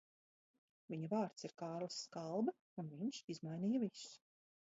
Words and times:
Viņa 0.93 1.09
vārds 1.11 1.45
ir 1.49 1.53
Kārlis 1.59 1.99
Skalbe, 2.07 2.55
un 2.83 2.89
viņš 2.95 3.19
izmainīja 3.35 3.83
visu. 3.87 4.11